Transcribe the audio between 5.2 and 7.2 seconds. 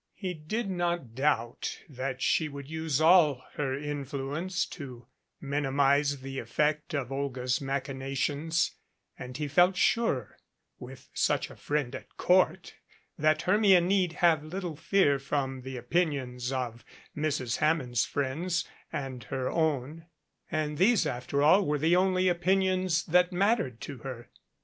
minimize the effect of